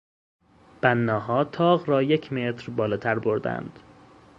[0.81, 3.79] بناها تاق را یک متر بالاتر بردند.